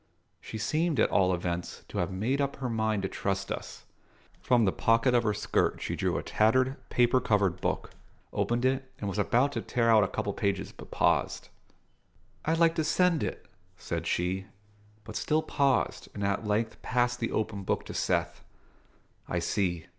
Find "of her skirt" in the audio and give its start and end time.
5.13-5.79